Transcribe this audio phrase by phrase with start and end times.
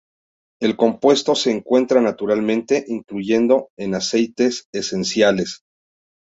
[0.59, 5.61] El compuesto se encuentra naturalmente, incluyendo en aceites esenciales.